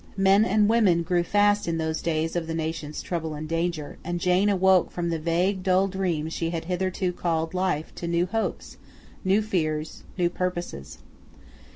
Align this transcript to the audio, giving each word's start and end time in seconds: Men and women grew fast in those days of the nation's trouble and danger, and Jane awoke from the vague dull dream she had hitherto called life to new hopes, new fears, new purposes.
Men 0.17 0.45
and 0.45 0.67
women 0.67 1.03
grew 1.03 1.21
fast 1.21 1.67
in 1.67 1.77
those 1.77 2.01
days 2.01 2.35
of 2.35 2.47
the 2.47 2.55
nation's 2.55 3.03
trouble 3.03 3.35
and 3.35 3.47
danger, 3.47 3.99
and 4.03 4.19
Jane 4.19 4.49
awoke 4.49 4.89
from 4.89 5.09
the 5.11 5.19
vague 5.19 5.61
dull 5.61 5.87
dream 5.87 6.27
she 6.27 6.49
had 6.49 6.65
hitherto 6.65 7.13
called 7.13 7.53
life 7.53 7.93
to 7.93 8.07
new 8.07 8.25
hopes, 8.25 8.77
new 9.23 9.43
fears, 9.43 10.01
new 10.17 10.31
purposes. 10.31 10.97